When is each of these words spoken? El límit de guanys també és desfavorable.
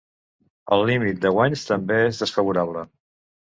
El 0.77 0.81
límit 0.91 1.19
de 1.27 1.33
guanys 1.35 1.67
també 1.73 2.01
és 2.07 2.25
desfavorable. 2.25 2.87